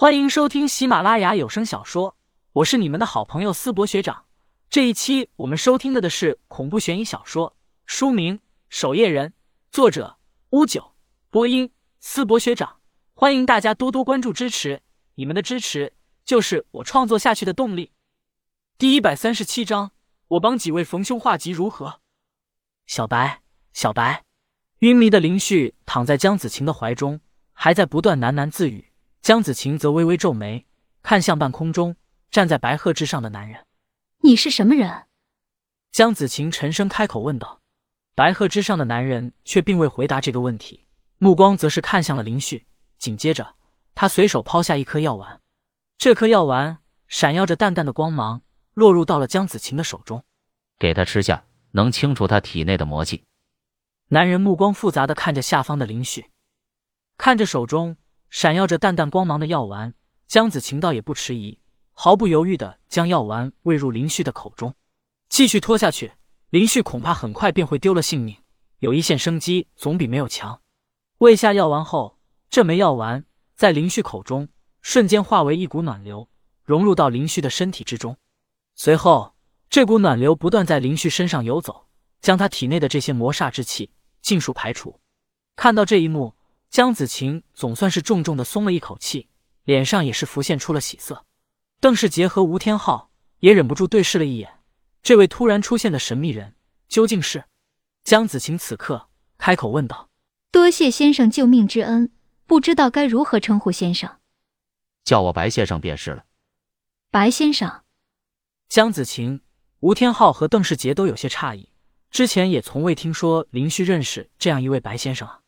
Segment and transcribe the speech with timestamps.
[0.00, 2.16] 欢迎收听喜马拉雅有声小说，
[2.52, 4.26] 我是你们的好朋友思博学长。
[4.70, 8.38] 这一期我们收听的的是恐怖悬疑小说，书名
[8.68, 9.30] 《守夜人》，
[9.72, 10.18] 作者
[10.50, 10.92] 乌九，
[11.30, 12.76] 播音思博学长。
[13.12, 14.82] 欢迎大家多多关注支持，
[15.16, 15.92] 你们的支持
[16.24, 17.90] 就是我创作下去的动力。
[18.78, 19.90] 第一百三十七章，
[20.28, 21.98] 我帮几位逢凶化吉如何？
[22.86, 23.42] 小白，
[23.72, 24.22] 小白，
[24.78, 27.20] 晕迷的林旭躺在江子晴的怀中，
[27.52, 28.87] 还在不断喃喃自语。
[29.28, 30.64] 江子晴则微微皱眉，
[31.02, 31.96] 看向半空中
[32.30, 33.66] 站在白鹤之上的男人
[34.24, 35.04] ：“你是什么人？”
[35.92, 37.60] 江子晴沉声开口问道。
[38.14, 40.86] 白鹤之上的男人却并未回答这个问题，
[41.18, 42.66] 目光则是看向了林旭。
[42.96, 43.56] 紧接着，
[43.94, 45.42] 他随手抛下一颗药丸，
[45.98, 48.40] 这颗药丸闪耀着淡淡的光芒，
[48.72, 50.24] 落入到了江子晴的手中。
[50.78, 53.24] 给他吃下，能清除他体内的魔气。
[54.06, 56.30] 男人目光复杂的看着下方的林旭，
[57.18, 57.98] 看着手中。
[58.30, 59.94] 闪耀着淡淡光芒的药丸，
[60.26, 61.58] 江子晴倒也不迟疑，
[61.92, 64.74] 毫不犹豫的将药丸喂入林旭的口中。
[65.28, 66.12] 继续拖下去，
[66.50, 68.36] 林旭恐怕很快便会丢了性命。
[68.80, 70.60] 有一线生机总比没有强。
[71.18, 72.18] 喂下药丸后，
[72.50, 73.24] 这枚药丸
[73.56, 74.48] 在林旭口中
[74.82, 76.28] 瞬间化为一股暖流，
[76.62, 78.16] 融入到林旭的身体之中。
[78.74, 79.34] 随后，
[79.70, 81.88] 这股暖流不断在林旭身上游走，
[82.20, 85.00] 将他体内的这些魔煞之气尽数排除。
[85.56, 86.37] 看到这一幕。
[86.70, 89.28] 江子晴总算是重重的松了一口气，
[89.64, 91.24] 脸上也是浮现出了喜色。
[91.80, 94.60] 邓世杰和吴天昊也忍不住对视了一眼，
[95.02, 97.44] 这位突然出现的神秘人究竟是？
[98.04, 99.08] 江子晴此刻
[99.38, 100.10] 开口问道
[100.52, 102.12] ：“多谢先生救命之恩，
[102.46, 104.18] 不知道该如何称呼先生？
[105.04, 106.24] 叫我白先生便是了。”
[107.10, 107.82] 白先生，
[108.68, 109.40] 江子晴、
[109.80, 111.70] 吴天昊和邓世杰都有些诧异，
[112.10, 115.40] 之前也从未听说林旭认识这样一位白先生啊。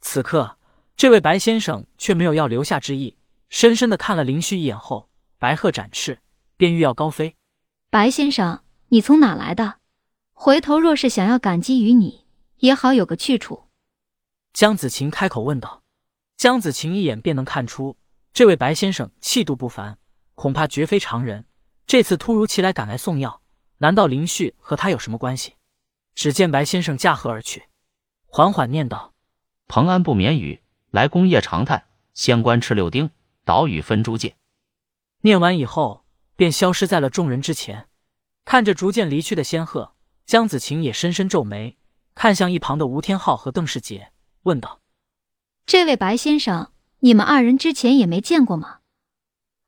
[0.00, 0.58] 此刻。
[0.96, 3.16] 这位白先生却没有要留下之意，
[3.48, 6.18] 深深的看了林旭一眼后，白鹤展翅，
[6.56, 7.36] 便欲要高飞。
[7.88, 9.78] 白先生，你从哪来的？
[10.32, 12.26] 回头若是想要感激于你，
[12.58, 13.68] 也好有个去处。
[14.52, 15.82] 江子晴开口问道。
[16.36, 17.96] 江子晴一眼便能看出，
[18.32, 19.98] 这位白先生气度不凡，
[20.34, 21.44] 恐怕绝非常人。
[21.86, 23.42] 这次突如其来赶来送药，
[23.78, 25.54] 难道林旭和他有什么关系？
[26.14, 27.64] 只见白先生驾鹤而去，
[28.26, 29.12] 缓缓念道
[29.68, 33.10] ：“蓬安不眠雨。”来宫夜长叹，仙官吃六丁，
[33.44, 34.36] 岛屿分诸界。
[35.20, 37.88] 念完以后，便消失在了众人之前。
[38.44, 39.94] 看着逐渐离去的仙鹤，
[40.26, 41.78] 江子晴也深深皱眉，
[42.14, 44.12] 看向一旁的吴天昊和邓世杰，
[44.42, 44.80] 问道
[45.64, 48.80] ：“这位白先生，你们二人之前也没见过吗？”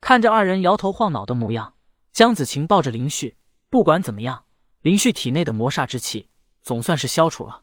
[0.01, 1.75] 看着二人摇头晃脑的模样，
[2.11, 3.37] 江子晴抱着林旭，
[3.69, 4.43] 不管怎么样，
[4.81, 6.27] 林旭体内的魔煞之气
[6.61, 7.61] 总算是消除了，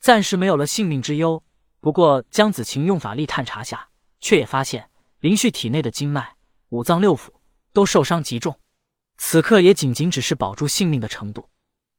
[0.00, 1.43] 暂时没有了性命之忧。
[1.84, 4.88] 不过，江子晴用法力探查下，却也发现
[5.20, 6.36] 林旭体内的经脉、
[6.70, 7.28] 五脏六腑
[7.74, 8.58] 都受伤极重，
[9.18, 11.50] 此刻也仅仅只是保住性命的程度。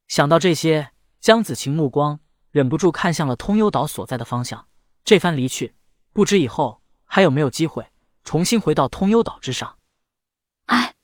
[0.08, 0.90] 想到这些，
[1.22, 2.20] 江子晴目光
[2.50, 4.68] 忍不住看向了通幽岛所在的方向。
[5.04, 5.76] 这番离去，
[6.12, 7.86] 不知以后还有没有机会
[8.24, 9.78] 重新回到通幽岛之上。
[10.66, 10.96] 唉，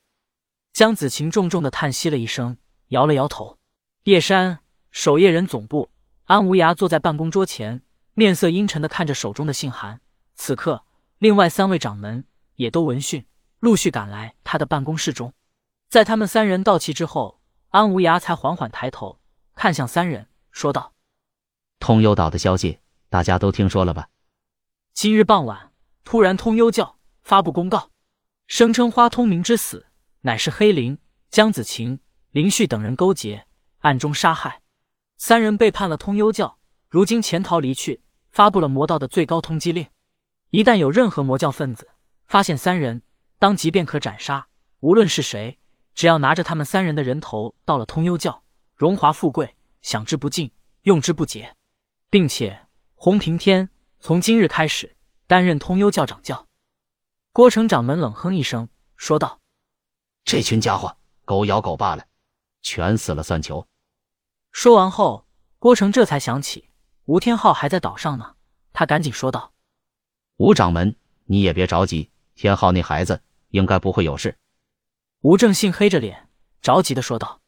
[0.74, 3.60] 江子晴重重的叹息了一声，摇了摇头。
[4.06, 5.92] 夜山守夜人总部，
[6.24, 7.84] 安无涯坐在办公桌前。
[8.14, 10.02] 面色阴沉的看着手中的信函。
[10.36, 10.86] 此刻，
[11.18, 13.26] 另外三位掌门也都闻讯，
[13.60, 15.34] 陆续赶来他的办公室中。
[15.90, 19.20] 在他们三人到齐之后，安无涯才缓缓抬头
[19.56, 20.94] 看向三人，说道
[21.80, 22.80] ：“通幽岛的消息，
[23.10, 24.10] 大家都听说了吧？
[24.94, 25.72] 今日傍晚，
[26.04, 27.92] 突然通幽教发布公告，
[28.48, 29.88] 声称花通明之死
[30.22, 30.98] 乃是黑灵、
[31.30, 32.00] 江子晴、
[32.32, 33.46] 林旭等人勾结，
[33.80, 34.62] 暗中杀害
[35.18, 36.58] 三人，背叛了通幽教。”
[36.92, 39.88] 如今潜逃离去，发布了魔道的最高通缉令。
[40.50, 41.88] 一旦有任何魔教分子
[42.26, 43.02] 发现三人，
[43.40, 44.50] 当即便可斩杀。
[44.82, 45.58] 无论是谁，
[45.96, 48.44] 只要拿着他们三人的人头到了通幽教，
[48.76, 50.52] 荣华富贵享之不尽，
[50.82, 51.56] 用之不竭。
[52.10, 53.70] 并且洪平天
[54.02, 54.98] 从今日开始
[55.28, 56.46] 担任通幽教掌教。
[57.32, 58.68] 郭成掌门冷哼一声，
[58.98, 59.40] 说道
[60.26, 62.06] ：“这群家伙狗咬狗罢了，
[62.62, 63.66] 全死了算球。”
[64.52, 65.26] 说完后，
[65.58, 66.68] 郭成这才想起。
[67.12, 68.36] 吴天昊还在岛上呢，
[68.72, 69.52] 他赶紧说道
[70.40, 74.38] ：“吴掌门，你也别着急，天昊那孩子应该不会有事。”
[75.20, 76.30] 吴正信黑着脸
[76.62, 77.42] 着急的说道：“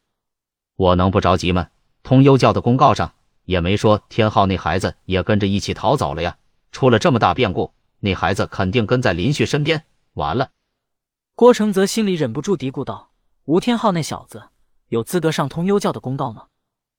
[0.75, 1.69] 我能不着急吗？
[2.03, 3.13] 通幽教的公告上
[3.45, 6.37] 也没说天昊那孩子也跟着一起逃走了呀。
[6.73, 9.85] 出了这么大变故，那孩子肯定跟在林旭身边。
[10.15, 10.49] 完了。”
[11.35, 13.11] 郭承泽心里忍不住嘀咕道
[13.47, 14.49] ：“吴天昊那小子
[14.89, 16.47] 有资格上通幽教的公告吗？”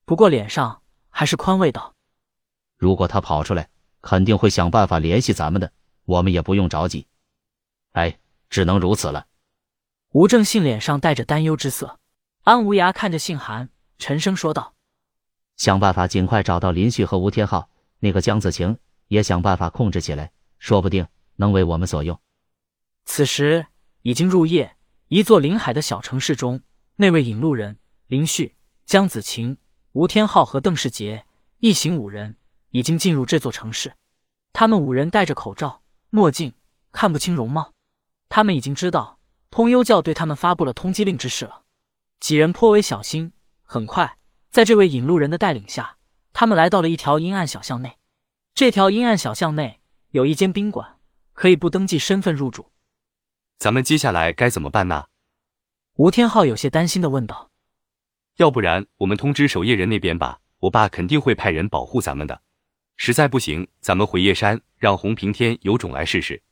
[0.07, 1.94] 不过脸上还是宽慰道。
[2.85, 3.71] 如果他跑出来，
[4.03, 5.73] 肯定会想办法联系咱们的，
[6.05, 7.07] 我们也不用着急。
[7.93, 8.19] 哎，
[8.51, 9.27] 只能如此了。
[10.11, 11.99] 吴正信脸上带着担忧之色。
[12.43, 14.75] 安无涯看着信函，沉声说道
[15.57, 17.71] ：“想办法尽快找到林旭和吴天浩，
[18.01, 18.77] 那个江子晴
[19.09, 22.21] 也想办法控制起来，说不定能为我们所用。”
[23.07, 23.65] 此时
[24.03, 24.77] 已经入夜，
[25.09, 26.61] 一座临海的小城市中，
[26.97, 27.79] 那位引路人
[28.09, 28.55] 林旭、
[28.85, 29.57] 江子晴、
[29.93, 31.25] 吴天浩和邓世杰
[31.61, 32.37] 一行五人
[32.75, 33.95] 已经进入这座城市。
[34.53, 36.53] 他们五人戴着口罩、墨镜，
[36.91, 37.73] 看不清容貌。
[38.29, 41.63] 他们已经知道通幽教对他们发布了通缉令之事了。
[42.19, 43.33] 几人颇为小心，
[43.63, 44.19] 很快，
[44.51, 45.99] 在这位引路人的带领下，
[46.33, 47.97] 他们来到了一条阴暗小巷内。
[48.55, 49.81] 这条阴暗小巷内
[50.11, 50.99] 有一间宾馆，
[51.33, 52.73] 可以不登记身份入住。
[53.59, 55.07] 咱们接下来该怎么办呢？
[55.95, 57.53] 吴天昊有些担心的问道。
[58.39, 62.43] 要不然我们通知守夜人那边吧，我爸肯定会派人保护咱们的。
[62.97, 66.43] 实在不行，咱们回夜山，让洪平天有种来试试。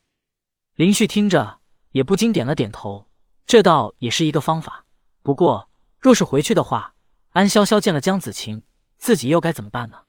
[0.75, 1.61] 林旭听着，
[1.93, 3.07] 也不禁点了点头，
[3.47, 4.85] 这倒也是一个方法。
[5.23, 6.95] 不过，若是回去的话，
[7.31, 8.63] 安潇潇见了江子晴，
[8.99, 10.03] 自己又该怎么办呢？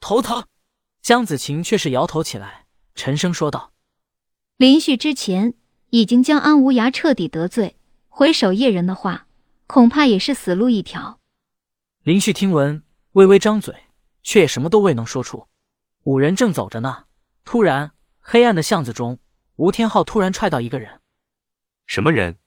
[0.00, 0.44] 头疼。
[1.02, 3.72] 江子晴却是摇头起来，沉声说道
[4.58, 5.54] ：“林旭之前
[5.88, 7.76] 已经将安无涯彻底得罪，
[8.10, 9.26] 回守夜人的话，
[9.66, 11.18] 恐怕也是死路一条。”
[12.04, 12.82] 林旭听闻，
[13.12, 13.74] 微微张嘴，
[14.22, 15.46] 却也什么都未能说出。
[16.04, 17.04] 五人正走着呢，
[17.44, 19.18] 突然，黑暗的巷子中，
[19.56, 21.02] 吴天昊突然踹到一个人。
[21.86, 22.38] 什么人？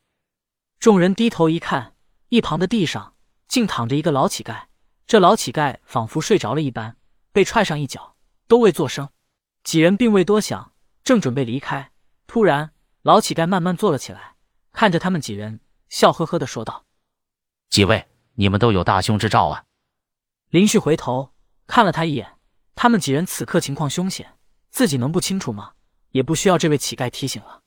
[0.80, 1.96] 众人低头一看，
[2.30, 3.16] 一旁的地上
[3.48, 4.64] 竟躺着一个老乞丐。
[5.06, 6.98] 这老乞丐仿佛睡着了一般，
[7.32, 8.16] 被踹上一脚，
[8.48, 9.10] 都未作声。
[9.64, 10.74] 几人并未多想，
[11.04, 11.92] 正准备离开，
[12.26, 12.74] 突然，
[13.04, 14.36] 老乞丐慢慢坐了起来，
[14.72, 15.60] 看着他们几人，
[15.90, 16.86] 笑呵呵的说道
[17.70, 19.66] ：“几位，你们都有大凶之兆啊！”
[20.50, 21.34] 林旭回头
[21.68, 22.40] 看了他一眼。
[22.76, 24.38] 他们几人此刻情况凶险，
[24.70, 25.74] 自己能不清楚吗？
[26.12, 27.62] 也不需要这位乞丐提醒了。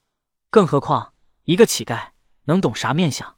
[0.51, 1.13] 更何况
[1.45, 2.11] 一个乞丐
[2.45, 3.37] 能懂啥面相？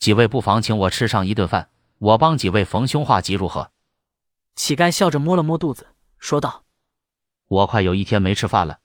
[0.00, 3.70] 几位不妨请我吃上一顿饭，我帮几位逢凶化吉，如何？
[4.56, 6.64] 乞丐笑着摸了摸肚子，说道
[7.46, 8.79] ：“我快有一天没吃饭了，